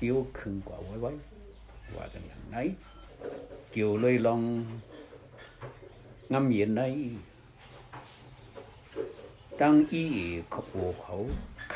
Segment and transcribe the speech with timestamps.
[0.06, 1.12] ียวคึงกว่าไว้ไว้
[1.96, 2.56] ว่าจังอย่างไหน
[3.70, 4.40] เกี่ยวเลยลอง
[6.32, 6.82] งำเย็นใน
[9.60, 10.04] ตั้งอี
[10.50, 11.14] เขาโอเขา
[11.70, 11.72] ไ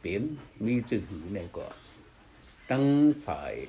[0.00, 1.74] ข่เปลี่ยนในมีจะหือละหลาย
[2.64, 3.64] ให้เขาตังใ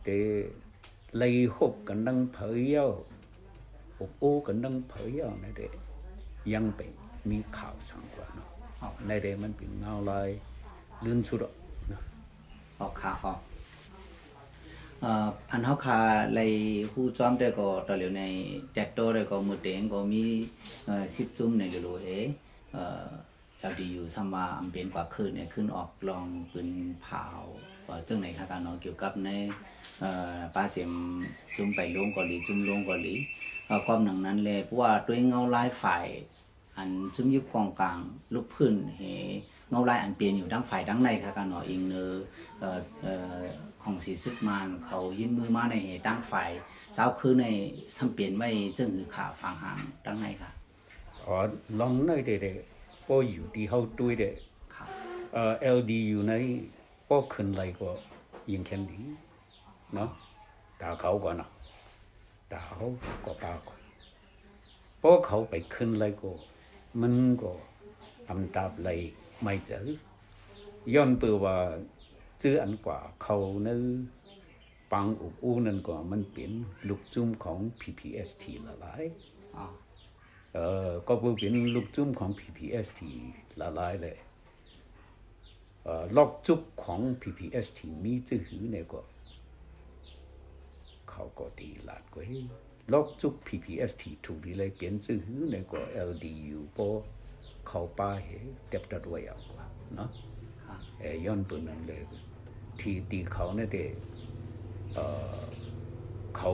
[0.05, 0.09] เต
[1.19, 2.87] เลยหกกันดังเผยเยา
[3.99, 5.62] หกโอ้กันดังเผยเยาในเด
[6.53, 6.91] ยังเป็น
[7.31, 8.49] มีข่าวสังกว่าเนาะ
[9.06, 10.28] ในเดมันเป็นเงาลาย
[11.05, 11.53] ลื่นสุดอะ
[11.89, 12.03] เนาะ
[12.81, 13.34] ออกค่ะอ
[15.50, 15.99] อันเฮาคา
[16.34, 16.53] เลย
[16.93, 18.22] ฮู้จอมได้ก็ตอเหลียวใน
[18.75, 20.25] แจกโตได้ก็มือเต็งก็มี
[20.87, 22.06] เอ่อ10จุ่มในกิโลเฮ
[22.72, 23.06] เอ่อ
[23.72, 26.69] LDU ซัมมาอันเป็นกว่าขึ้นเนี่ยขึ้นออกลองปืน
[27.03, 27.25] เผา
[27.84, 29.28] เอ่อจังไหนคะการเนาะเกี่ยวกับใน
[30.00, 30.93] เอ่อป้าเจม
[31.56, 33.15] จุ่มไปลงกาหลีจุ่มลงกาหลี
[33.66, 36.06] เอ่อความหนังนั้นเลยเพราะว่าด้วยเงาลายฝ่าย
[36.77, 37.99] อันจุ่มยิบกองกลาง
[38.34, 39.03] ลูกพื้นเฮ
[39.71, 42.05] เงาลายอันเปลี่ยนอยู่ดังฝ่ายดังในค่ะการเนาะอิงเนอ
[42.61, 42.71] เอ่
[43.34, 43.41] อ
[43.87, 46.51] ของสีซึกมานเขายินมือมาในเฮดังฝ่าย
[46.97, 47.47] สาวคือใน
[47.97, 48.49] สัมเปลี่ยนไม่
[48.79, 50.51] จึงหือขาฟังหางดังในค่ะ
[51.25, 51.37] อ๋อ
[51.81, 52.47] ลองในเดเด
[53.09, 54.25] ก็อยู่ที่เขาด้วยเด
[54.75, 54.87] ค่ะ
[55.33, 56.33] เอ่อ LD อยู่ใน
[57.09, 57.91] ก็ขึ้นไรก็
[58.51, 59.05] ยิงแค่นี้
[59.95, 60.11] เนาะ
[60.81, 61.51] ตาเขาก่อนเนาะ
[62.51, 62.81] ตาเขา
[63.25, 63.81] ก็ปาก่อน
[65.01, 66.33] พอเขาไปขึ้นไรก็
[67.01, 67.53] มันก็
[68.27, 68.89] ทำตาบไร
[69.43, 69.81] ไม่เจอ
[70.95, 71.57] ย้อนเปือว่า
[72.42, 73.83] ซื้ออันกว่าเขาเนื้อ
[74.92, 76.50] ปังอุบอูนั่นก็มันเป็น
[76.88, 79.04] ลูกจุ้มของ PPST ละหลาย
[79.56, 79.65] อ๋อ
[80.54, 83.00] เออก็เป็นลูกจุ้มของ PPST
[83.60, 84.16] ละลายเลย
[85.84, 89.00] เอ่อลอกจุบของ PPST มีจื้อหือเนี่ยก็
[91.10, 92.44] เขาก็ดีลาดก็เฮ้ย
[92.92, 96.88] ลอกจุบ PPST ถูกดีเลยเปลี่ยนจื้อหือเนี่ยก็ LDU พอ
[97.68, 98.28] เขาป้าเห
[98.68, 99.66] เด็บตัดไว้เอาว่า
[99.97, 100.09] เนาะ
[100.65, 102.03] ค่ะเออย้อนปืนนั้นเลย
[102.81, 103.78] ที่ตีเขาเนี่ยเด
[104.95, 104.99] เอ
[105.39, 105.41] อ
[106.37, 106.51] เขา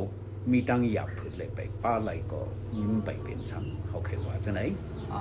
[0.53, 2.41] มีตั้งหยับผืนเลยไปป้าไหลก็
[2.89, 4.61] มันไปเป็นซ้ำเขาเคยว่าจะไหน
[5.13, 5.21] อ๋อ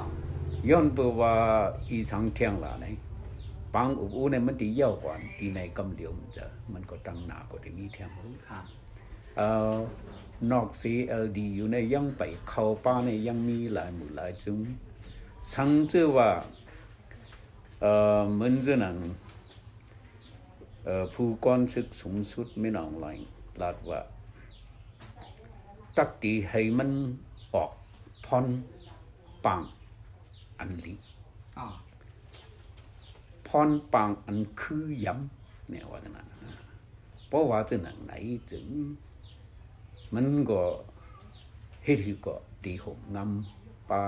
[0.70, 1.34] ย้อนเปว่า
[1.90, 2.88] อีสังเทียงละไหน
[3.76, 8.60] ปังอุบอูเนี่ยมันตีเย่ากว่าตีในกำเดียวมันจะมันก็ตั้งหนากว่าที่มีเทียงหูค่ะ
[9.38, 9.78] เอ่อ
[10.52, 14.60] นอก CLD อยู่ในยังไปเข้าป้าในยังมีหลายหมู่หลายจุง
[15.54, 16.30] สังเจอว่า
[17.82, 19.31] เอ่อเหมือนจะนั้นเอ่อ
[21.14, 23.08] ผู้ก้อนศึกสูงสุดไม่นองไหล
[23.62, 24.00] ลาดว่า
[25.98, 26.92] ตักตีให้มัน
[27.54, 27.72] ออก
[28.26, 28.46] พอน
[29.46, 29.62] ปัง
[30.60, 30.96] อันลี
[31.58, 31.68] อ๋อ
[33.48, 36.56] พรปังอันคือย้ำเนี่ยว่าจังนั้นนะ
[37.28, 38.14] เพราะว่าจังนั้นไหน
[38.52, 38.66] จึง
[40.14, 40.62] มันก็
[41.84, 44.02] เฮ็ดให้ก็ตีหงงำปา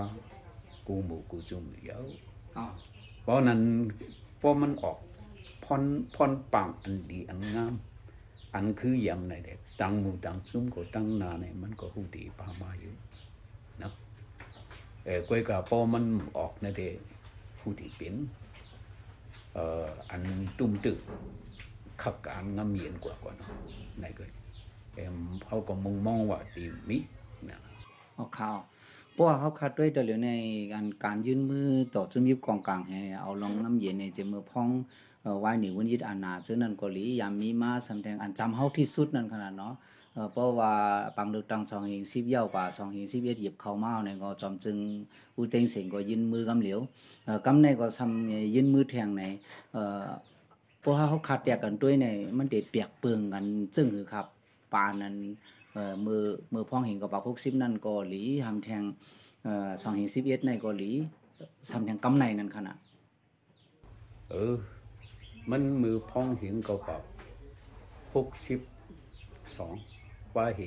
[0.87, 1.99] กูหมูกูจุ่มเยา
[2.57, 2.65] อ๋อ
[3.21, 3.61] เพราะนั้น
[4.37, 4.97] เพราะมันออก
[5.73, 5.83] พร
[6.15, 7.73] พรปังอันดีอันงาม
[8.53, 12.93] อันคือยำในเด็กตังมูตังซุ่มก็ตั้งนาเนี่ยมันก็หูดีปามาอยู่
[13.81, 13.91] นะ
[15.05, 16.03] เออกวยกับพอมัน
[16.37, 16.95] ออกในเด็ก
[17.59, 18.15] หูดีเป็น
[19.53, 20.23] เอ่ออัน
[20.57, 20.99] ตุ้มตึก
[22.01, 23.35] ขับการงำเย็นกว่าก่อน
[23.99, 24.23] ในก็
[24.95, 26.97] เอ็มเขาก็มองมองว่าดีมิ
[27.49, 27.59] นะ
[28.13, 28.57] เอาข่าว
[29.11, 30.31] เพราะว่าเขาคัดด้วยเดี๋ยวใน
[30.73, 34.69] การการยื่นมือต่อจุมยิบกองกลางให้เอาลงน้ำเย็นในเจมือพอง
[35.23, 39.73] เอ่อไว้หนีวันยิดอานาซึ่งนั่นก็หลียามมีมาสำแดงอันจำเฮาที่สุดนั่นขนาดเนาะ
[40.31, 40.73] เพราะว่า
[41.17, 44.77] ปังดึกตังสองหิงสิบเย้ากว่าสองหิงสิบเอ็ดหยียบเข้าเมาเนี่ยก็จอมจึง
[45.35, 46.79] อูเต็งเสียงก็ยืนมือกำเหลียว
[47.45, 49.23] กำในก็ทำยืนมือแทงใน
[50.81, 54.25] เพราะว่าเขาขัดแยกกันด้วยในมันเด็ดเปียกเปืองกันซึ่งคือครับ
[54.73, 55.15] ปานนั้น
[56.05, 56.23] มือ
[56.53, 58.83] มือพ้องเห็นกับปากหกสิบนั่นก็หลีทำแทง
[59.81, 60.89] สองเห็นสิบเอ็ดในก็หลี
[61.71, 62.77] ทำแทงกำในนั่นขนาด
[64.31, 64.55] เออ
[65.51, 67.01] มันมือพองเห็นก็แบบ
[68.13, 68.59] หกสิบ
[69.57, 69.73] สอง
[70.35, 70.61] ว่าเห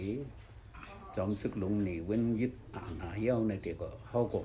[1.16, 4.40] จอมซึกหลงหนีเว้นยึดอ่านหาเย้าในเด็กก็เขาก็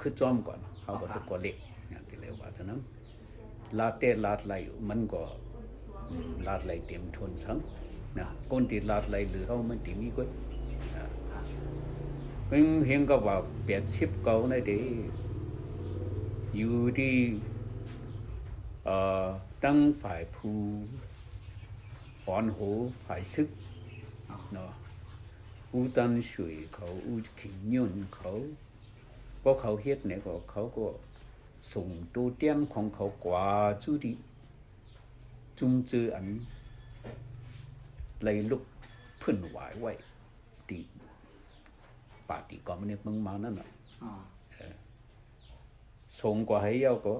[0.00, 1.56] คือจอมก่อนเขาก็ตะกอเล็ก
[1.90, 2.80] อย่างที่เรียกว่าฉะนั้น
[3.78, 4.54] ลาเตะลาดไหล
[4.88, 5.22] มันก็
[6.46, 7.58] ลาดไหลเต็มทนสัง
[8.18, 10.28] นะก้นติดลาดไหลหรือเขามันติมีก็น
[12.48, 13.36] เป็นเห็นก็ว่า
[13.66, 14.78] แปดสิบเก้าในเด็
[16.56, 17.14] อยู่ที่
[18.84, 19.26] เอ่อ
[19.64, 20.58] ตั้งฝ่ายผู้
[22.26, 22.58] อ่อนโห
[23.04, 23.48] ฝ่ายซึก
[24.52, 24.72] เนาะ
[25.72, 28.30] อูตันสุยเขาอูขิงยนเขา
[29.40, 30.86] เพราะเขาเฮ็ดเนี่ยก็เขาก็
[31.72, 33.46] ส่งตัวเตี้ยนของเขากว่า
[33.82, 34.12] จุดี
[35.58, 36.26] จุมจืออัน
[38.22, 38.62] เลยลุก
[39.20, 39.92] พื้นไหวไว้
[40.68, 40.80] ตี
[42.28, 43.68] ปาตีก่อนมันเนี่ยมึงมานั่นน่ะ
[44.02, 44.12] อ๋อ
[46.20, 47.14] ส่งกว่าให้เยาก็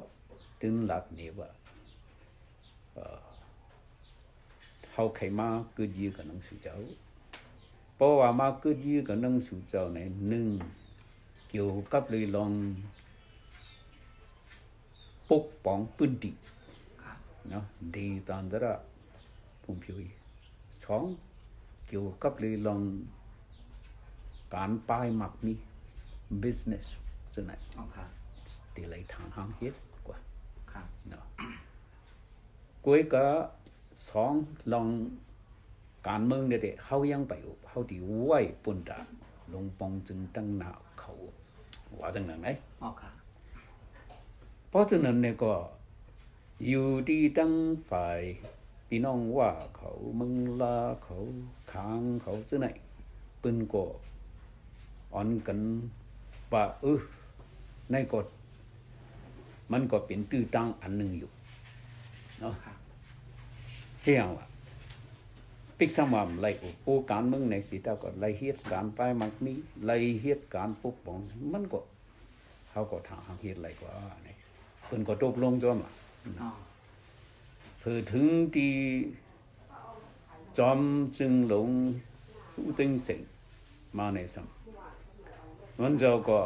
[0.60, 1.48] ตึงหลับนี่ว่า
[2.94, 3.22] เอ่อ
[4.90, 6.76] เขาใครมาเกิดยืกับหนังสือเจ้า
[7.96, 9.98] เพราะว่ามาเกิดยืกับหนังสือเจ้าใน
[10.28, 10.48] หนึ่ง
[11.48, 12.52] เกี่ยวกับเลยลอง
[15.30, 16.34] ปกป้องพื้นที่
[17.02, 17.18] ครับ
[17.50, 17.64] เนาะ
[17.96, 18.74] ดีตอนนั้นละ
[19.62, 20.08] ผมพิวอี
[20.84, 21.02] สอง
[21.86, 22.80] เกี่ยวกับเลยลอง
[24.54, 25.56] การป้ายหมักนี่
[26.42, 26.86] business
[27.34, 28.10] จะไหนอ๋อครับ
[28.74, 29.70] tỷ lệ thằng hàng hết
[30.04, 30.18] quá
[30.66, 31.61] ครับ nó cuối cả song lòng
[36.08, 38.32] การเมืองเนี่ยเด็กเขายังไปอยู่เขาที่ไหว
[38.64, 39.00] ปุ่นดา
[39.52, 40.70] ลงปองจึงตั้งหนา
[41.00, 41.12] เขา
[42.00, 42.48] ว่าจังนั้นไหม
[42.82, 43.14] อ๋อครับ
[44.68, 45.52] เพราะฉะนั้นเนี่ยก็
[46.66, 47.52] อยู่ที่ตั้ง
[47.90, 48.20] ฝ่าย
[48.88, 51.16] พี่น้องว่าเขามึงลาเขา
[51.72, 52.66] ค้างเขาจังไหน
[53.42, 53.84] ปืนก็
[55.14, 55.58] อ่อนกัน
[56.52, 57.00] ว่าเออ
[57.92, 58.26] ในกฎ
[59.72, 61.30] มันก็เป็นตื้อตั้งอันหนึ่งอยู่
[62.40, 62.71] เนาะครับ
[64.02, 64.46] เที่ยงว่า
[65.78, 69.52] ปิกสมามไล่อุปูการเมืองในสีตาก็ไล่เหตุการณ์ไปมักมี
[69.84, 71.18] ไล่เหตุการณ์ปกป้อง
[71.52, 71.80] มันก็
[72.70, 73.92] เขาก็ทางเหตุไรกว่า
[74.24, 74.36] เนี่ย
[74.86, 75.90] เพิ่นก็ตกลงจ้ะมา
[76.40, 76.50] อ๋อ
[77.80, 78.72] เพื่อถึงที่
[80.58, 80.80] จอม
[81.18, 81.68] จึงหลง
[82.64, 83.20] อุติงสิง
[83.98, 84.46] มาในสัม
[85.80, 86.38] มันเจ้าก็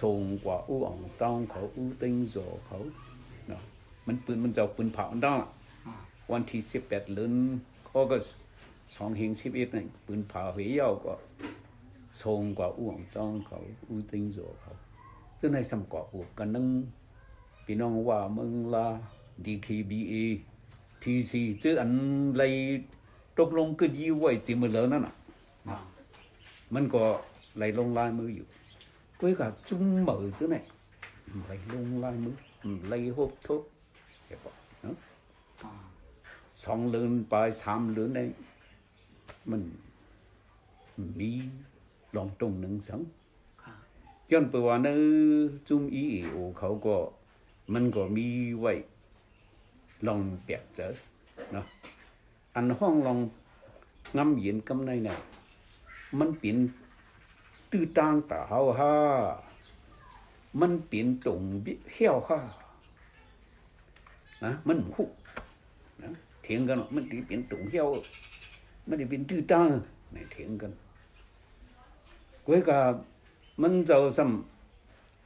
[0.00, 2.78] ส่งกว่าอู้อ่องต้องเขาอู้ติงโจเขา
[3.48, 3.62] เนาะ
[4.06, 5.61] มันปืนมันเจ้าปืนเผาอันต้องล่ะอ๋อ
[6.32, 7.34] วันที่สิบแปดเดือน
[7.94, 8.26] ออกัส
[8.94, 11.14] สองเฮงสิบเอ็ดนี่ปืนผาเหี่ยวก็
[12.20, 13.56] ส่งกว่าอู้อ่องต้องเขา
[13.88, 14.72] อู้ติงโจเขา
[15.40, 16.66] ซึ่งในสัมกออูกันนึง
[17.64, 18.86] พี่น้องว่ามืองลา
[19.44, 20.14] DKBA
[21.02, 21.90] PC เอพีซีจออัน
[22.36, 22.42] ไร
[23.38, 25.14] ตกลงก็ยี่ไว้จิมือแล้วนั่นน่ะ
[26.74, 27.02] มันก็
[27.56, 28.46] ไหลลงลายมืออยู่
[29.18, 30.62] ก็ก็จุ้มมือ chứ này
[31.46, 32.34] ไหลลงลายมือ
[32.88, 33.62] ไหลหบทบ
[34.26, 34.96] เห็นปะเนาะ
[36.62, 38.20] สองเลือนไปสามเลือนใน
[39.50, 39.62] มัน
[41.18, 41.30] มี
[42.16, 43.00] ลองตรงหนึ่งสัง
[43.62, 43.78] ครับ
[44.30, 44.88] ย้อนไปว่าใน
[45.68, 46.96] จุ่มอีโอเขาก็
[47.72, 48.26] มันก็มี
[48.60, 48.72] ไว้
[50.06, 50.88] ลองเปียกเจอ
[51.52, 51.66] เนาะ
[52.54, 53.18] อันห้องลอง
[54.16, 55.18] งำเย็นกำในเนี่ย
[56.18, 56.56] มันเป็น
[57.70, 58.94] ตื้อต่างตาเฮาฮ่า
[60.60, 62.38] มันเป็นตรงบิเหี้ยวฮ่า
[64.44, 65.10] นะมันหุก
[66.02, 67.87] นะเถียงกันว่ามันที่เป็นตรงเหี้ยว
[68.87, 69.69] มันที่เป็นตื้อต่าง
[70.11, 70.71] เนี่ยเถียงกัน
[72.47, 72.69] 嗰个
[73.61, 74.19] มัน就什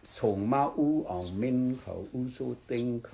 [0.03, 3.09] 从马乌昂面口乌苏顶口，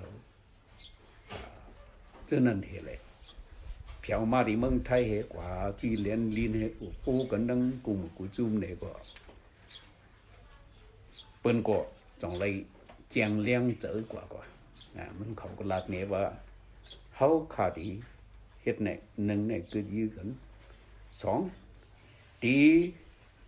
[2.26, 2.98] 真能起来。
[4.00, 8.86] 票马的蒙太系挂住连连系有波紧灯共古中那个，
[11.42, 11.84] 本个
[12.18, 12.64] 仲嚟
[13.10, 14.38] 将亮走挂挂，
[14.98, 16.32] 啊门口个辣呢话
[17.17, 17.99] how khadi
[18.65, 20.35] hết này nâng này cứ dư gần
[21.11, 21.49] song
[22.39, 22.91] tí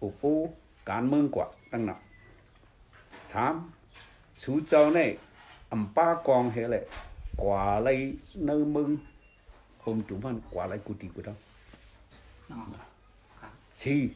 [0.05, 0.53] upu
[0.85, 2.01] cán mương quả tăng nặng
[3.23, 3.71] sam
[4.35, 5.17] chú cháu này
[5.69, 6.87] âm ba con hệ lệ
[7.37, 8.97] quả lấy nơi mương
[9.85, 11.35] không chúng mình quả lấy cụ tỷ của đâu
[13.73, 14.09] si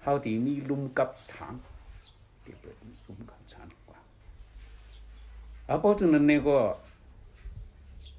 [0.00, 1.58] hao tí mi lung cấp sáng
[2.46, 2.72] để bớt
[3.08, 3.98] lung cấp sáng quả
[5.66, 6.76] à bao giờ nên này có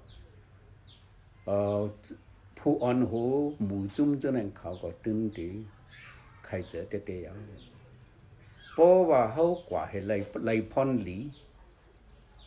[2.58, 3.22] ผู้อ่อนหู
[3.64, 5.48] หมู่จุ้มจังนั้นเขาก็ตึงตี
[6.44, 7.36] ใครเจอเตะๆอย่าง
[8.72, 11.18] เพราะว่าเขากว่าให้ไล่ไล่พอนหลี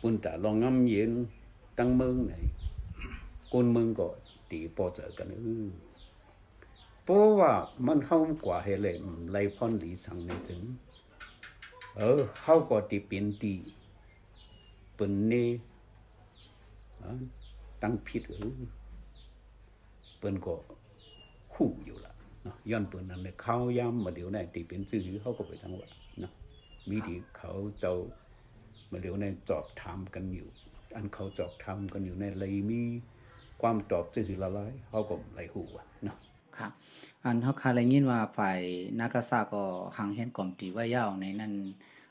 [0.00, 1.12] ปุ่นแต่ลองงำเย็น
[1.78, 2.34] ตั้งเมืองไหน
[3.52, 4.08] คนเมืองก็
[4.50, 5.68] ตีปอเจอกันเออ
[7.04, 7.52] เพราะว่า
[7.86, 8.92] มันเข้ากว่าให้ไล่
[9.32, 10.62] ไล่พอนหลีสั่งในจึง
[11.96, 13.54] เออเขาก็ตีเป็นตี
[14.94, 15.46] เป็นเน่
[17.02, 17.10] อ่ะ
[17.82, 18.58] ตั้งผิดเออ
[20.25, 20.55] เปิ้นก็
[21.55, 22.13] หู้อยู่ละ
[22.43, 25.89] เนาะย้อนปืนนั้นเลยเขาย้ำมาเดี๋ยวในตีเป็นชื่อเขาก็ไปจังหวะ
[26.19, 26.31] เนาะ
[26.89, 27.93] มีดีเขาเจ้า
[28.91, 30.47] มาเดี๋ยวในจอบทำกันอยู่
[30.95, 32.81] อันเขาจอบทำกันอยู่ในเลยมี
[33.61, 36.17] ความตอบชื่อละลายเขาก็ไหลหูอะเนาะ
[36.57, 36.71] ครับ
[37.23, 38.59] อันเฮาคาได้ยินว่าฝ่าย
[38.99, 39.63] นากาซาก็
[39.97, 41.53] หังเห็นกล่อมตีว่ายาวในนั้น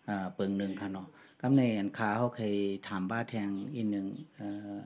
[0.06, 1.06] เอ่อเปิงหนึงค่ะเนาะ
[1.40, 2.54] กำในอันคาเฮาเคย
[2.88, 4.06] ถามบ้าแทงอีกหนึง
[4.36, 4.80] เอ่อ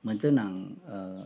[0.00, 0.52] เหมือนเจ้าหนัง
[0.86, 1.20] เอ่อ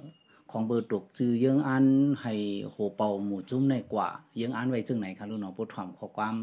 [0.50, 1.86] ของเบอร์ตกจือเยิงอัน
[2.22, 6.34] ให้โหเป่าหมู่จุ้มในกว่าเยิงอันไว้จึงไหนคะลูกเนาะบ่ถ่อมข้อความ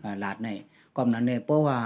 [0.00, 0.48] เอ่อลาดใน
[0.96, 1.78] ก่อมนั้นเนี่ยเพราะว่า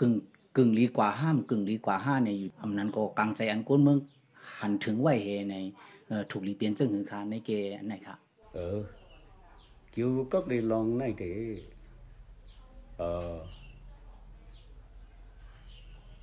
[0.00, 0.12] กึ่ง
[0.56, 3.98] กึ่งลีกว่าห้ามกึ่งลีกว่าห้าเนี่ยอยู่อำนั้นก็กลางใจอันก้นเมือง
[4.58, 5.56] หันถึงไว้เฮใน
[6.08, 8.16] เอ่อถูกลีเปลี่ยนจึงหือค่ะในเกอันไหนค่ะ
[8.54, 8.80] เออ
[9.90, 11.24] เกี่ยวกับในลองในเด
[12.98, 13.36] เอ่อ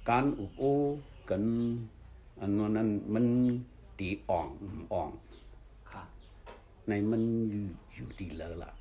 [0.09, 0.63] การอุปโอ
[1.29, 1.43] กัน
[2.41, 3.25] อันนั้นมัน
[3.99, 4.47] ตีอ่อง
[4.93, 5.09] อ่อง
[5.91, 6.03] ค่ะ
[6.87, 7.63] ในมันอยู่
[7.93, 8.71] อยู่ดีเลยล่ะ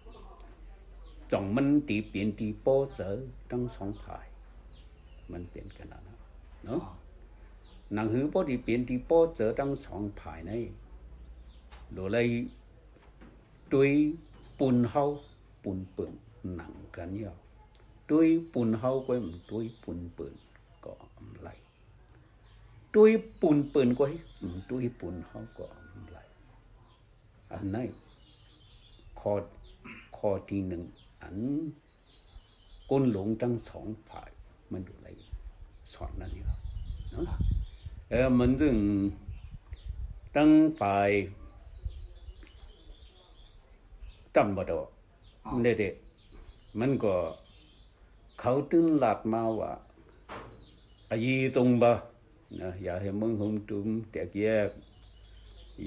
[1.33, 3.11] จ่องมันตีเปลี่ยนตีโป้เจอ
[3.51, 4.27] ทั้งสองฝ่าย
[5.33, 6.17] มันเปลี่ยนกันแล้วนะ
[6.65, 6.81] เนาะ
[7.95, 10.53] หนังหือโป้ตีเปลี่ยนตีโป้เจอทั้งสองฝ่ายใน
[11.95, 12.27] โดยเลย
[13.73, 13.91] ด้วย
[14.59, 15.05] ปุ่นเฮา
[15.65, 16.13] ปุ่นเปิ่น
[16.57, 17.37] หนังกันเยอะ
[18.11, 20.46] ด้วยปุ่นเฮาก็มันด้วยปุ่นเปิ่นก็ไหล
[22.97, 23.11] ด้วย
[23.41, 24.19] ปุ่นเปิ่นก็ให้
[24.71, 25.67] ด้วยปุ่นเฮาก็
[26.11, 26.19] ไหล
[27.53, 27.77] อันไหน
[29.21, 29.33] ข้อ
[30.17, 30.83] ข้อที่หนึ่ง
[31.23, 31.37] อัน
[32.91, 34.31] ก้นหลงทั้งสองฝ่าย
[34.73, 35.09] มันดูอะไร
[35.93, 36.59] สอนนั่นนี่ครับ
[37.11, 37.27] เนาะ
[38.11, 38.77] เออมันจึง
[40.35, 40.51] ทั้ง
[40.81, 41.11] ฝ่าย
[44.35, 44.89] ตั้มบดอก
[45.63, 47.15] เด็ดๆมันก็
[48.41, 49.73] เขาตึงหลัดมาว่า
[51.11, 51.91] อายีตรงบ่
[52.61, 54.71] นะอย่าให้มึงหุมตุ้มแตกแยก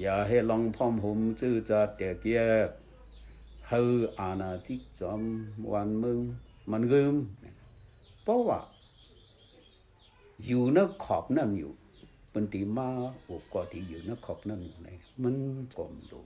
[0.00, 2.34] อย่าให้ลองพร้อมหุมจื้อจะแตกแย
[2.66, 2.68] ก
[3.68, 5.22] เฮออาณาจิกจอม
[5.72, 6.18] วันมึง
[6.70, 7.14] มันกึม
[8.22, 8.60] เพราะว่า
[10.46, 11.72] อยู่นขอบนั่นอยู่
[12.32, 12.88] มันตีมา
[13.26, 14.88] อ้ก็ที่อยู่นขอบนั่นอยู่ไหน
[15.22, 15.36] มัน
[15.76, 16.20] ก็มดู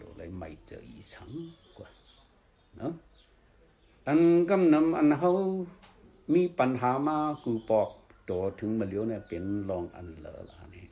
[0.00, 1.30] ดูเลยไม่เจออีสัง
[1.76, 1.88] กว่า
[2.76, 2.92] เนาะ
[4.06, 5.30] อันกำนำอันเฮา
[6.32, 7.88] มีปัญหามากูปอก
[8.32, 10.84] ตัวถึงมาเลี้ยวเนี่ยเป็นรองอันเลอละนี่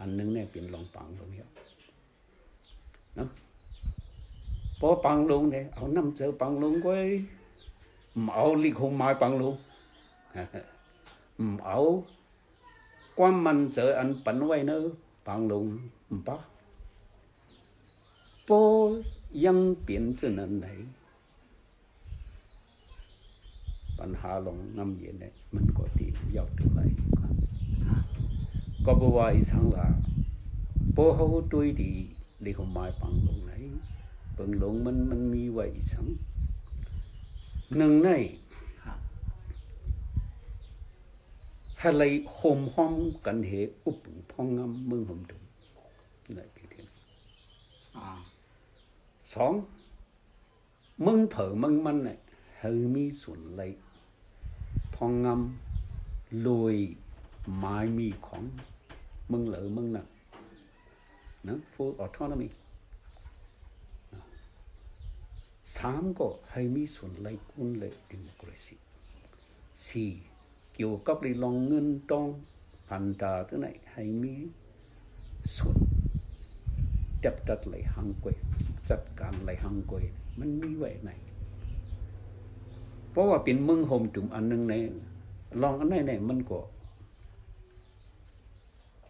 [0.00, 1.42] อันนึงเนี่ยเป็นรองปังตรงนี้
[3.16, 3.28] เนาะ
[4.80, 7.24] bố bằng luôn đấy ông năm giờ bằng luôn quay
[8.14, 9.56] mẫu ly không mai bằng luôn
[11.38, 12.04] mẫu
[13.16, 14.90] quan mình giờ anh bắn quay nữa
[15.24, 15.78] bằng luôn
[16.26, 16.38] bác
[18.48, 18.92] bố
[19.44, 21.03] yang biến cho nên này ปั
[24.08, 26.80] ญหาลงน้ำเย็นเนี่ยมันก็ดียาวถึงไร
[28.84, 29.86] ก็บอกว่าอีสังว่า
[30.94, 31.92] พอเขาด้วยดี
[32.42, 33.52] เรียกมาปังลงไหน
[34.36, 36.06] บางหลงมันมันมีไว้สัง
[37.76, 38.08] หนึ่งใน
[38.82, 38.98] ครับ
[41.78, 42.94] ให้เลยโฮมห้อม
[43.26, 43.52] กันเห
[43.84, 43.98] อุป
[44.30, 45.36] พองงำมึงหอมดุ
[46.34, 46.86] ในปีเทียน
[47.96, 48.06] อ๋อ
[49.32, 49.52] สอง
[51.06, 52.18] มึงเผอมึงมันเนี่ย
[52.58, 53.70] ให้มีส่วนเลย
[54.94, 56.76] พองงำลอย
[57.56, 58.44] ไม้มีของ
[59.30, 60.06] มึงเหลือมึงน่ะ
[61.46, 62.48] นะ full autonomy
[65.76, 68.76] สามก็ให้มีส่วนไล่กุนเลยดิโมคราซี
[69.86, 70.10] สี่
[70.74, 72.28] เกี่ยวกับเรื่องเงินทอง
[72.88, 74.34] พันธาตัวไหนให้มี
[75.56, 75.76] ส่วน
[77.24, 78.36] จับจัดไหลหังกวย
[78.90, 80.04] จัดการไหลหังกวย
[80.38, 81.10] มันมีไว้ไหน
[83.14, 84.74] เพราะว่าเป็นเมืองโฮมจุ่มอันหนึงใน
[85.62, 86.58] ลองอันไหนไหนมันก็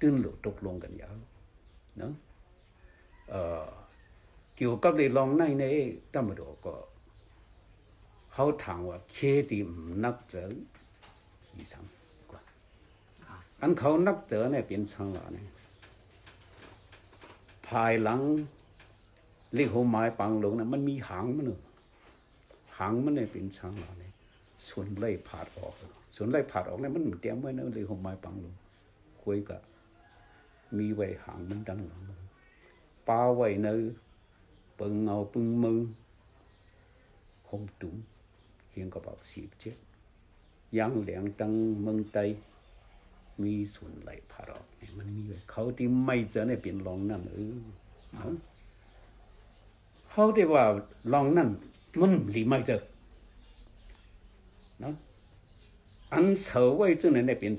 [0.01, 1.17] ตื้นหลุดตกลงกันยาว
[1.99, 2.13] เนาะ
[3.29, 3.67] เอ่อ
[4.57, 5.65] เกี่ยวกับในลองในใน
[6.15, 6.75] ตำรวจก็
[8.33, 9.17] เขาถามว่าเค
[9.51, 9.69] ดีม
[10.05, 10.45] นักเจอ
[11.55, 11.85] อีสัง
[12.31, 12.41] กว่า
[13.61, 15.49] อันเขานักเจอเนี่ยเป็นช่างละเนี่ย
[17.67, 18.21] ภายหลัง
[19.55, 21.61] เรียกหัวไม้ปังลงนะมันมีหางมันเนอะ
[22.79, 24.13] หางมันเนี่ยเป็นช้างหล่อเนี่ย
[24.69, 25.75] ส่วนไล่ผาดออก
[26.15, 28.55] ส่วนไล่ผาดออกเนี่ยมันเตรียมไว้นะเลยหอมไม้ปังลง
[29.23, 29.61] คุยกับ
[30.79, 32.01] มีไว้หางมันดังหลัง
[33.09, 33.81] ป้าไว้เนื้อ
[34.79, 35.81] ปึงเอาปึงมือ
[37.49, 37.95] หอมตุ้ม
[38.71, 39.77] เฮียงกระเป๋าสีเจ็ด
[40.79, 42.19] ยางเหลียงตังเมืองไต
[43.43, 47.55] มีส่วนไหลผาดออกเนี่ยมันมีไว้เขาที่ไม่เจอเนี่ยเป็นรองนั่นเออ
[50.11, 50.65] เขาได้ว่า
[51.13, 51.49] ลองนั่น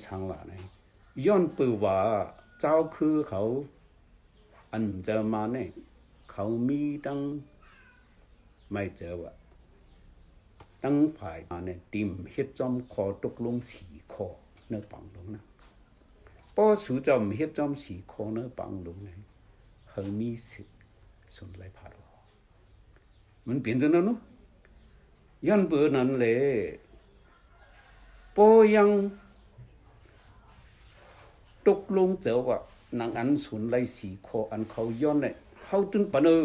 [0.06, 0.64] ช่างละเนี่ย
[1.26, 1.98] ย้อนปือว่า
[2.60, 3.44] เจ้าคือเขา
[4.72, 5.70] อันเจอมาเนี่ย
[6.32, 7.20] เขามีตั้ง
[8.72, 9.34] ไม่เจอว่า
[10.84, 14.28] ตั้งฝ่ายมาเนี่ยติมเฮ็ดจอมคอตกลงสี่คอ
[14.68, 15.44] เนื้อปังลงนะ
[16.56, 19.20] พอสูจอมเฮ็ดจอมสี่คอเนื้อปังลงเนี่ย
[19.90, 20.78] เขามีสิทธิ์
[21.36, 22.05] ส่วนไรพาด
[23.48, 24.18] มันเปลี่ยนจังนั้นเนาะ
[25.48, 26.36] ยันเบอร์นั้นเลย
[28.36, 28.90] พอยัง
[31.68, 32.58] ตกลงเจอว่า
[33.00, 36.38] นางอันสุนไรสีคออันเขาย้อนเนี่ยเขาตึ้งปะเนอ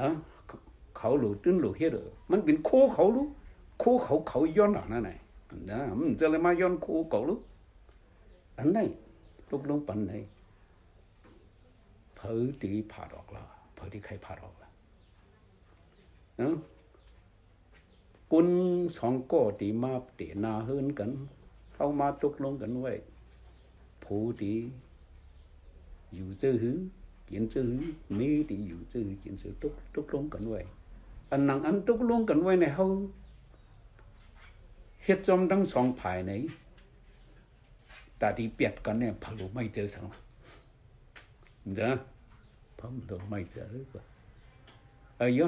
[0.00, 0.08] นะ
[0.96, 1.96] เขาหลูตึงหลูเฮ็ด
[2.30, 3.22] มันเป็นโคเขาลู
[3.80, 5.10] โคเขาเขาย้อนหลังนั่นไง
[5.70, 7.34] นะมันจะเลยมาย้อนโคเขาลู
[8.58, 8.78] อันไหน
[9.50, 10.12] ตกลงปันไหน
[12.16, 13.42] เผยตีผ่าดอกละ
[13.74, 14.61] เผยที่ใครผ่าดอก
[18.30, 18.48] คุณ
[18.96, 21.10] สองก็ตีมาตีนาเฮินกัน
[21.74, 22.92] เข้ามาตกลงกันไว้
[24.02, 24.52] ผู้ตี
[26.14, 26.76] อยู่เจอหือ
[27.28, 27.82] กินเจอหือ
[28.18, 30.60] มีตีอยู่เจอหือกินเจอตกตกลงกันไว้
[31.30, 32.84] อันนั้นอันตกลงกันไว้ในเฮา
[35.04, 36.32] เฮ็ดจอมทั้งสองภายใน
[38.20, 40.16] ตาที่เปียกกันเนี่ยพะโลไม่เจอสังนะ
[41.76, 41.92] เด้อ
[42.78, 43.64] พะโลไม่เจอ
[45.22, 45.46] รู้ไ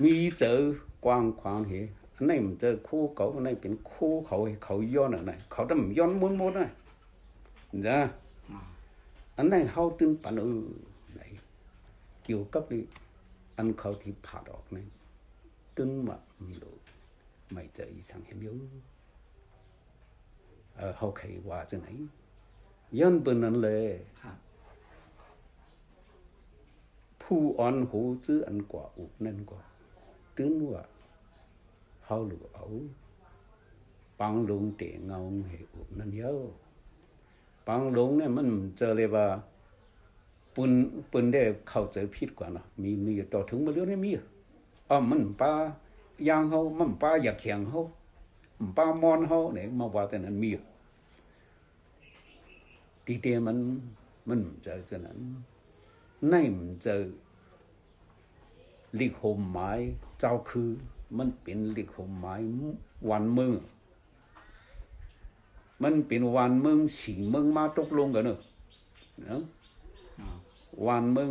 [0.00, 2.64] ม่เจออีสังเห็นอยู่เอ
[3.98, 5.30] อเขาใครว่าจะไหน
[5.92, 11.12] ย้อนเป็นนั้นเลยครับผู้อ่อน
[11.46, 12.80] หูจื้อ
[13.38, 14.82] อันกว่าอุกนั่นกว่าตื่
[30.51, 30.83] นว่า
[32.03, 32.65] เขาหรือเอา
[34.19, 36.43] ปังลงเตะเงาเหอุกนั่นเยอะ
[37.67, 39.25] ปังลงเนี่ยมันเจอเลยว่า
[40.55, 40.71] ปุน
[41.11, 44.11] ปุนได้เข้าใจผิดกว่าเนาะมีมีต่อถึงมาเรื่องนี้มี
[44.88, 45.52] อ๋อมันป้า
[46.28, 47.80] ยางเขามันป้าอยากแข็งเขา
[48.58, 50.50] มันป้ามอนเขาเนี่ยมาว่าแต่นั้นมี
[53.06, 53.58] ตีเตียมัน
[54.28, 55.18] มันเจอจะนั้น
[56.28, 56.96] ในมันเจอ
[58.98, 59.70] ลิขโฮมไม้
[60.20, 60.70] เจ้าคือ
[61.18, 62.34] มันเป็นลิขโฮมไม้
[63.10, 63.52] วันเมือง
[65.82, 68.38] มันเป็นวันเมืองสีเมืองมาตกลงกันเนอะ
[69.26, 69.42] เนาะ
[70.86, 71.30] วันเมือง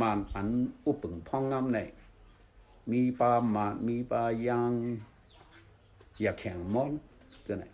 [0.00, 0.48] มานอัน
[0.84, 1.78] อุปึงพองงามใน
[2.92, 4.72] มีปาหมามีปายาง
[6.20, 6.92] อยากแข่งมอน
[7.44, 7.64] ตัวไหน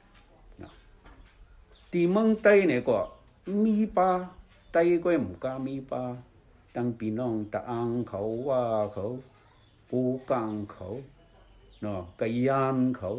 [0.61, 0.71] นะ
[1.93, 2.99] ตีเมืองใต้เนี่ยก็
[3.65, 4.11] มีปา
[4.73, 6.03] ใต้ก็ยังกามีปา
[6.75, 9.05] ตั้งพี่น้องตะอังเขาว่าเขา
[9.91, 10.01] ปู
[10.31, 10.89] กังเขา
[11.81, 13.11] เนาะกยานเขา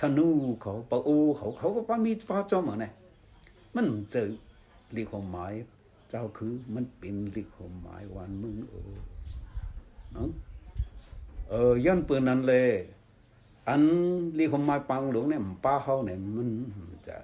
[0.00, 0.28] ธนู
[0.62, 2.86] เขาปะอูเขาเขาก็ปามีปาจอมเหมือนไง
[3.74, 4.30] มันเจอ
[4.96, 5.52] ลิขหมาย
[6.10, 8.94] เจ้าคือมันเป็นลิขหมายวันมึงเออ
[11.50, 12.68] เออย้อนปืนนั้นเลย
[13.68, 13.82] อัน
[14.38, 16.50] ลีคมมาปังหลวงเนี่ยป้าเขาเนี่ยมัน
[17.08, 17.16] จะ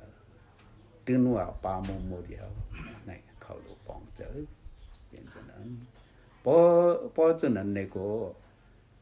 [1.07, 2.49] ตื่นว่าป้าโมโมเดียว
[3.07, 3.11] ใน
[3.43, 4.29] เขาหลวงปองเจอ
[5.09, 5.67] เป็นจนั้น
[6.45, 6.57] พอ
[7.15, 8.07] พอจนั้นเนี่ยก็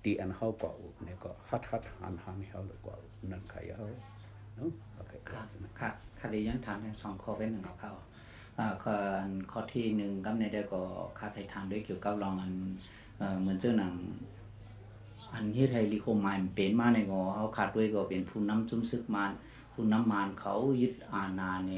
[0.05, 2.97] ตีอันเขากว่าอุเนี่ยก็ฮัดฮัดหันหันเขาเลยกว่า
[3.31, 3.87] นั่นใครเขา
[4.57, 5.41] เนาะโอเคครั
[5.81, 7.93] ค่ะค่ะเลย้อนถามในสองข้อเป็นหนึ่งของเขา
[8.83, 8.95] ข้อ
[9.51, 10.83] ข้อที่หนึ่งก็ในเด้ก็
[11.19, 12.53] ค่าไทยถามด้วยเกี่ยวกับรองอัน
[13.41, 13.95] เหมือนเจ้าหนัง
[15.35, 19.31] อันที่ไทยลิโคมายมันเป็นมาในงอเขาขาดด้วยก็เป็นผู้นำจุ่มซึกมาน
[19.73, 21.73] ผู้นำมานเขายึดอาณาใน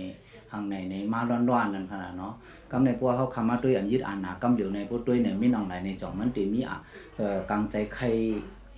[0.50, 2.34] ทางในในมาร้อนๆนั่นขนาดเนาะ
[2.70, 6.76] กำในพวกเขาคำมาด้วยอันยึดอาณากำเหลียวในพวกด้วยเนี่ยไม่นองไหนในจ่องมันตีมีอะ
[7.16, 8.06] เอ่อกลางใจใคร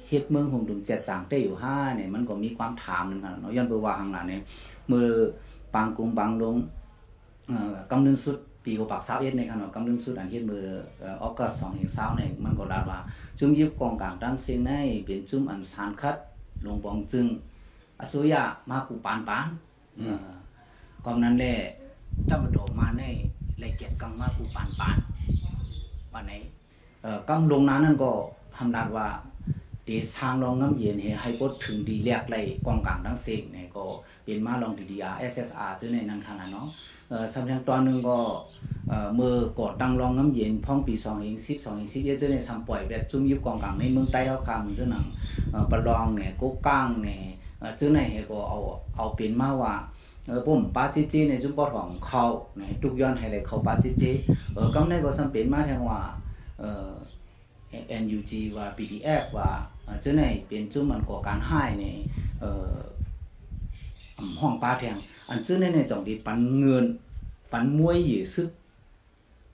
[0.09, 4.43] เฮ็ดเมืองหงดุมเจ็ดจางได้อยู่ห้าเนี่ยมันก็มีความถามนั่นขนาดเนาะย้อนไปว่าทางหลังเนี่ย
[4.93, 5.09] มือ
[5.75, 6.57] ปางกุงบางลง
[7.49, 10.65] เอ่อกำเนิดสุด ปีกปักเศร้าเอ็ดในขนมกำลังสุดอันเฮ็ดมือ
[11.23, 12.99] ออกกัสสองเห็นเศร้าในมันก็ลาว่า
[13.39, 14.73] จุ่มยึบกองกลางดังเสียงใน
[15.05, 16.17] เป็นจุ่มอันสารคัด
[16.67, 17.27] ลงปองจึง
[18.01, 19.47] อสุยะมากูปานปาน
[21.05, 21.55] กองนั้นแหละ
[22.29, 23.03] ถ้ามาโดมาใน
[23.63, 24.97] ละเก็บกังมากูปานปาน
[26.13, 26.33] วันไหน
[27.29, 28.11] กังลงนั้นนั่นก็
[28.57, 29.09] ทำนัดว่า
[29.85, 33.85] เดชทางลองน้ำเย็นเฮให้กดถึงดีแลกไรกองกลางดังเสียงเนี่ยก็
[34.25, 36.67] เป็นมาลองดีดีอาร์เอสเอสอาร์จึงในนั้นขนาดเนาะ
[37.35, 38.11] สำคัญ3량 또 하는 거
[39.19, 39.21] 뭐
[39.59, 44.95] 고 땅롱 넘긴 펑비성อกด성행 11 전에 삼보에 배 중립 관광 내 문대 역 가면 저는
[45.71, 46.69] 발롱 네 고강
[47.05, 47.09] 네
[47.79, 48.65] 전에 해고 아우
[48.97, 52.25] 아งสิบเยอะเช่นในสัมปล่อยแบบจุ้มป้าจีจีในจุ้มปอดของเขา
[52.57, 54.11] เนี่ยทุกย้อนให้เลยเขาปาจีจี
[54.55, 56.01] เออกำในก็สำเป็นมาแทงว่า
[56.61, 56.91] เออ
[58.03, 59.51] NUG ว่า PDF ว่า
[60.01, 61.85] เจ้าในเป็นจุ่มมันก่อการให้ใน
[62.41, 62.75] เออ
[64.41, 64.97] ห้องปาแทง
[65.29, 66.87] อันซึ่งในในจ่องดีปันเงิน
[67.53, 68.51] ปันมวยหยือซึก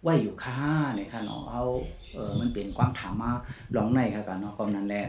[0.03, 1.65] ไว้อยู่ค่าในค่ะเนาะเอา
[2.13, 3.31] เออมันเป็นความถามมา
[3.77, 5.07] ลองในค่ะกันเนาะความนั้นแหละ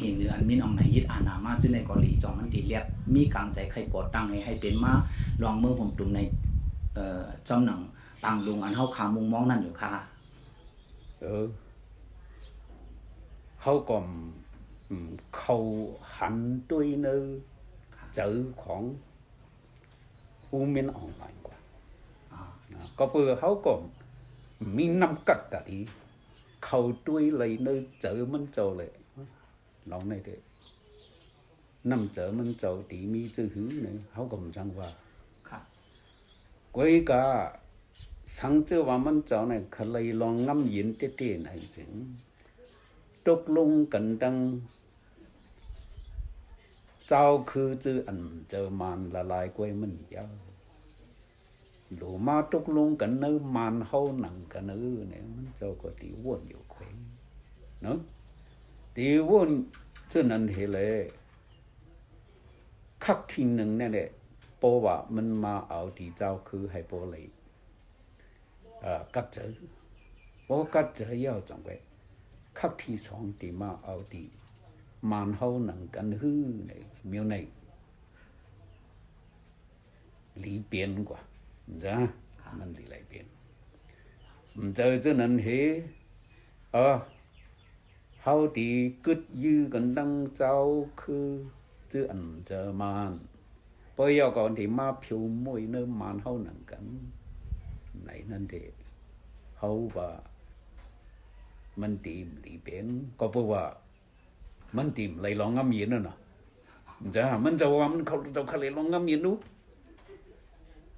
[0.00, 4.92] อีกหนึ่งอันมินอองไหนยึดอานามาซึ่งในเกาหลีจ่องมันดีเรียกมีกลางใจใครกดตั้งให้ให้เป็นมา
[5.42, 6.20] ลองเมืองผมตุมใน
[6.94, 7.80] เอ่อจอมหนัง
[8.24, 9.92] ปังลุงอันเฮาขามุงมองนั่นอยู่ค่ะ
[11.20, 11.46] เออ
[13.60, 13.98] เขาก็
[14.90, 15.56] อืมเขา
[16.16, 16.34] หัน
[16.70, 17.16] ด้วยเนอ
[18.14, 18.82] เจอของ
[20.52, 21.58] อูเมนออนไลน์กว่า
[22.32, 23.72] อ่านะก็เพื่อเขาก็
[24.76, 25.78] มีน้ำกัดแต่ดี
[26.64, 28.90] เขาด้วยเลยเนอเจอมันเจ้าเลย
[29.90, 48.47] ลองในเด้อน้ำเจอมันเจ้าดีมีจื้อหือเนี่ยเขาก็ไม่จังว่า ค่ะ quấy cả sáng chưa vào mình cháu này khá lấy lòng ngắm yến tê
[48.47, 49.49] tê này chứ trúc lung cẩn đăng cháu khứ chứ ăn chờ màn là lại
[49.55, 50.29] quay mình giáo
[51.99, 55.89] lũ ma trúc lung cẩn nữ màn hâu nặng cả nữ này mình cháu có
[55.99, 56.89] tí vuông nhiều quấy
[57.81, 57.97] nữa
[58.93, 59.63] tí vuông
[60.09, 61.09] chứ nên hệ lệ
[62.99, 64.09] khắc thiên nâng này đấy
[64.65, 67.25] โปว่ามันมาเอาที่เจ้าคือให้โปเลย
[68.81, 69.51] เอ่อกัดเจอ
[70.45, 71.79] โปกัดเจอยาวจังเว้ย
[72.59, 74.25] คักที่สองที่มาเอาที่
[75.02, 77.46] man hau nang kan hư này miêu này.
[80.34, 81.20] Lý biến quá.
[81.80, 82.08] Ra
[82.58, 83.24] mình lý lại biến
[84.76, 85.82] giờ cho nên thế
[86.70, 87.00] ờ
[88.18, 91.44] hau đi cứt dư gần đăng trao khư
[91.90, 93.18] chứ ăn chờ man
[93.96, 96.98] bây giờ còn thì ma phiêu môi nơi man hau nang kan
[98.06, 98.70] này nên thế
[99.56, 100.20] hau và
[101.76, 103.56] mình tìm lý biến có bố
[104.74, 106.10] ว่ามัน tìm lấy lòng ngắm nhìn nữa nè
[107.12, 109.40] giờ mình cho ว่ามันเขาจะเขา lấy lòng ngắm nhìn đúng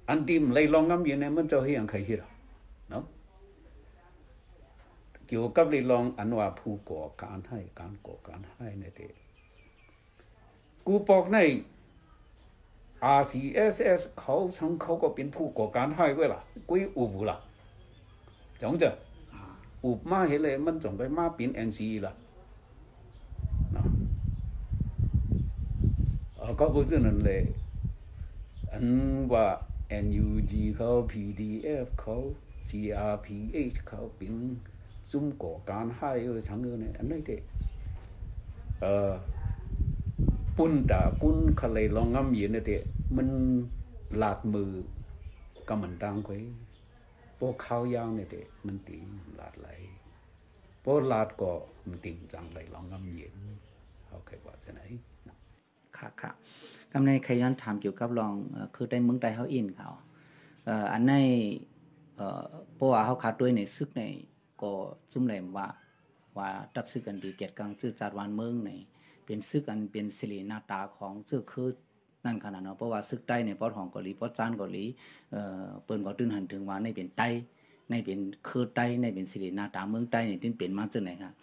[0.05, 2.17] anh tìm lấy lòng ngắm nhìn này mình cho hiện khai hiểu
[2.89, 3.01] nó
[5.27, 9.07] เกี่ยวกับ lấy lòng anh ว่าผู้ก่อการให้การก่อการให้เนี่ยเด็
[10.85, 11.37] กูบอกใน
[13.19, 17.37] RCSS เขาทั้งเขาก็เป็นผู้ก่อการให้ไว้ล่ะกูอุบล่ะ
[18.61, 18.89] จังจะ
[19.85, 22.13] อุบมาเห็นเลยมันจงไปมาเป็น NCE ล่ะ
[23.73, 23.85] เนาะ
[26.51, 27.41] อก็คือนั่นเลย
[28.71, 28.85] อัน
[29.33, 29.47] ว่า
[30.05, 32.15] NUG เขา PDF เขา
[32.69, 34.33] CRPH เขาเป็น
[35.11, 37.37] ซุ่มก่อการให้เออสังเออเนี่ยอันนี้เด็
[38.81, 39.11] เออ
[40.57, 42.81] ปุ่นตากุนเขาเลยลองงำเย็นเนี่เด็ก
[43.17, 43.27] มัน
[44.17, 44.71] หลากมือ
[45.67, 46.37] ก็มันดังไว้
[47.39, 48.97] พวกข้าวยางเนี่ยเด็กมันตี
[49.35, 49.67] หลาดไหล
[50.83, 51.51] พวกหลาดก็
[51.87, 53.35] มันติงจังไหลลองงำเย็น
[54.05, 54.81] เขาเคยว่าจะไหน
[56.01, 56.31] ค่ะค่ะ
[56.91, 58.33] กำในใครย้อนถามเกี่ยวกับลอง
[58.75, 59.89] คือได้เมืองใดเฮาอินเขา
[60.91, 61.13] อันใน
[62.75, 64.03] เพราะว่าเฮาขาดด้วยในซึกใน
[64.61, 64.71] ก็
[65.11, 65.67] จุ่มแหลมว่า
[66.37, 68.69] ว่าดับซึกกันดีเกียรติกังจื้อจัดวันเมืองใน
[69.25, 71.69] เป็นซึกอันเป็นสิริหน้าตาของจื้อคือ
[72.25, 74.85] นั่นขนาดเนาะเพราะว่าซึกใต้ในปอดของเกาหลีปอดจานเกาหลี
[75.31, 77.27] เอ่อเปิ้นก็ตื่นหันถึงว่าในเป็นใต้
[77.89, 81.33] ในเป็นคือใต้ในเป็นสิริหน้าตาเมืองใต้นี่ถึงเป็นมาจังไหนครับ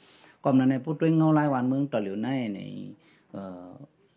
[0.42, 2.60] ก็นั้นในพูดด้วยเงาลายวันเมืองต่อเหลียวในใน
[3.32, 3.70] เอ่อ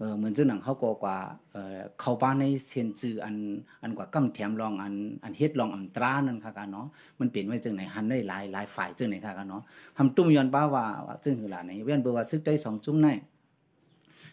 [0.00, 1.04] เหมือน，门子人好过话，
[1.52, 1.60] 呃，
[2.02, 3.36] 靠บ้านในเซียนจืออัน
[3.82, 6.86] อันกว่ากำแถมลองอันอันเฮ็ดลองอันตรานั่นค่ะกันเนาะ
[7.20, 9.62] มันเปลี่ยนไว้จังไหนหันได้หลายหลายฝ่ายจังไหนค่ะกันเนาะ
[9.96, 13.08] ทำตุ้มย้อนป้าว่าว่จังคือหลานในเวียนเบอร์ว่าซึกได้สองจุ้มใน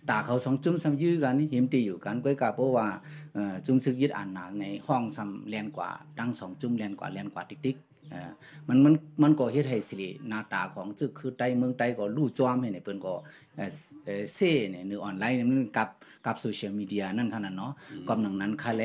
[0.10, 2.88] ตาเขาสองจุ้มซ้ำยื้อกันเห็มตีอยู่กันก้อยกาเพราะว่า
[3.66, 7.78] จุ้มซึกยึดอ่านหนาในห้องซ้ำเรียนกว่าดังสองจุ้มเรียนกว่าเรียนกว่าติ๊ก
[8.68, 8.94] มันมัน
[9.24, 13.14] มันก็เฮ็ดให้สิริหน้าตาของจึกคือใต้เมืองใต้ก็ลู่จ้อมให้ในเปิ้นก็
[13.56, 13.72] เอ่อ
[14.06, 15.90] เอ่อเซ่เนี่ยในออนไลน์เนี่ยมันกับ
[16.26, 17.74] กับโซเชียลมีเดียนั่นขนาดเนาะ
[18.10, 18.84] กำนังนั้นค่ะแล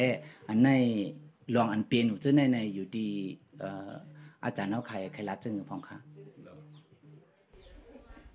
[0.48, 0.70] อันใน
[1.54, 3.10] ลองอันเป็นอยู่จะในในอยู่ที่
[3.60, 3.92] เอ่อ
[4.44, 5.98] อาจารย์เฮาใครใครรัดจึงพองค่ะ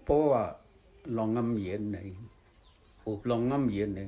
[0.03, 0.43] เพราะว่า
[1.17, 1.99] ลองงำเย็นใน
[3.05, 4.01] อุบลองงำเย็นใน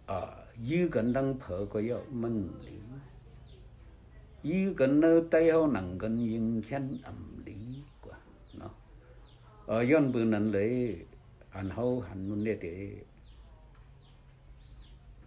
[0.07, 0.19] à
[0.69, 2.77] yu gan đang phở có yo mình lý
[4.43, 7.55] yu gan nơ tay ho nặng gan yên chân ẩm lý
[8.01, 8.17] quá
[8.53, 8.69] no
[9.65, 10.97] ở yon bữa nãy lấy
[11.51, 12.97] anh hậu hẳn muốn để để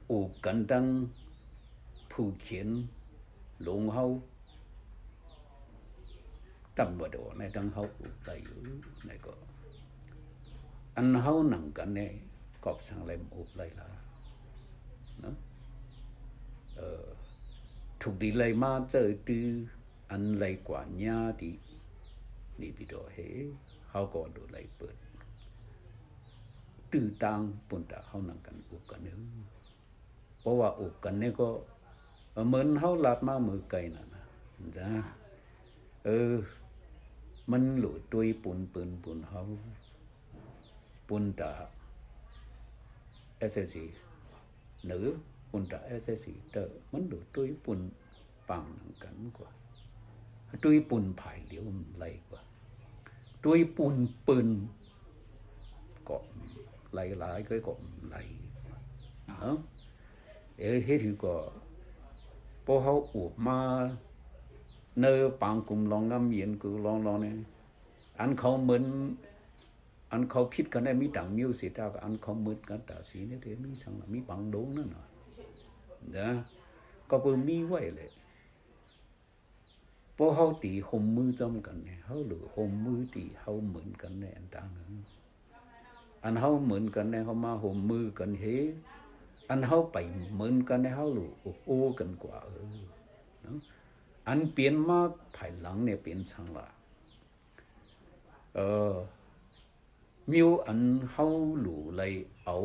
[0.08, 1.06] o gan đang
[2.10, 2.86] phụ kiến
[3.58, 4.22] lũng hậu
[6.76, 8.42] tâm vào đồ này đang hâu ủ tay
[9.04, 9.32] này có
[10.94, 12.20] ăn hâu nặng cả này
[12.60, 13.88] cọp sang lên ủ lại là
[15.22, 15.28] nó
[16.76, 17.14] ờ
[18.00, 19.66] thuộc đi lấy ma chơi tư
[20.08, 21.52] ăn lấy quả nha đi
[22.58, 23.46] đi bị đồ hế
[23.86, 24.92] hâu có đồ lấy bớt
[26.90, 29.10] tư tăng bồn đã hâu nặng cả ủ cả nữa
[30.40, 31.48] เพราะว่าอุบกันนี่ก็
[32.48, 33.18] เหมือนเฮาลาด
[37.45, 39.41] มามือไก่น่ะนะจ้าเออ มันหลุดตุยปุ่นปืนปุ่นเฮา
[41.07, 41.51] ปุ่นตา
[43.37, 43.85] เอสซี
[44.85, 45.05] หรือ
[45.49, 47.79] ปุ่นตาเอสซีเตอร์มันหลุดตุยปุ่น
[48.49, 49.49] ปังนังกันกว่า
[50.63, 51.65] ตุยปุ่นผายเหลียว
[51.97, 52.41] ไหลกว่า
[53.43, 53.95] ตุยปุ่น
[54.27, 54.47] ปืน
[56.07, 56.17] ก็
[56.91, 57.73] ไหลหลายก็ก็
[58.07, 58.15] ไหล
[59.27, 59.55] เนาะ
[60.59, 61.35] เออเฮ็ดอยู่ก็
[62.65, 63.59] พอเขาอุบมา
[65.00, 67.34] เนอปังกลุ่มลองงำเย็นกูลองลองเนี่ย
[68.20, 68.84] อันเขาเหมือน
[70.12, 75.06] อันเขาคิดกันได้มีต่างมิวสิตาอันเขาเหมือนกันแต่สีนี่เดี๋ยวมีสังมีปังดงนั่นน่ะ
[76.16, 76.30] นะ
[77.10, 78.10] ก็เพิ่งมีไว้เลย
[80.16, 84.68] พวกเขาตีหมมือจอมกันเนี่ยเขาหรือหมมือตีเขาเหมือนกันเนี่ยอันต่าง
[86.24, 88.44] อันเขาเหมือนกันเนี่ยเขามาหมมือกันเฮ
[89.48, 89.96] อันเขาไป
[90.34, 91.30] เหมือนกันเนี่ยเขาหรือ
[91.66, 92.78] โอ้กันกว่าเออ
[94.28, 94.98] อันเปลี่ยนมา
[95.36, 96.66] ภายหลังเนี่ยเปลี่ยนช่างละ
[98.54, 98.60] เอ
[98.90, 98.94] อ
[100.30, 101.26] มิวอันเขา
[101.60, 102.12] หลูเลย
[102.44, 102.56] เอา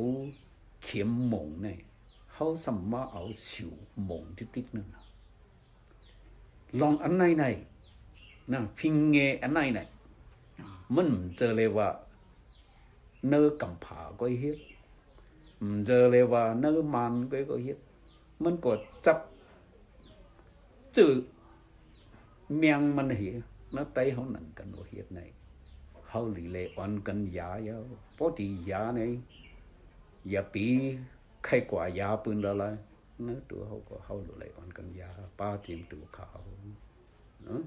[0.84, 1.78] เข็มหมงเนี่ย
[2.32, 3.71] เขาสามาเอาสิว
[4.06, 5.04] หมงติ๊กนั่นนะ
[6.80, 7.45] ลองอันไหนไหน
[8.52, 9.80] นะพิงเงอันไหนไหน
[10.95, 11.89] มันเจอเลยว่า
[13.30, 14.58] เนื้อกำผาก็เฮ็ด
[15.86, 17.78] เจอเลยว่าเนื้อมันก็ก็เฮ็ด
[18.43, 18.71] มันก็
[19.06, 19.19] จับ
[20.97, 21.13] จือ
[22.57, 23.35] เมียงมันเหี้ย
[23.75, 25.19] นะไตเขาหนังกันโอเหียไง
[26.07, 27.77] เขาหลีเลอ่อนกันยาเยา
[28.17, 29.11] ปอดียาเนี่ย
[30.33, 30.65] ยาปี
[31.45, 32.71] ไข้กว่ายาปืนละละ
[33.27, 35.09] นะตัวเขาก็เขาหลุเลอ่อนกันยา
[35.39, 36.27] ป้าจิมตัวเขา
[37.43, 37.61] เนาะ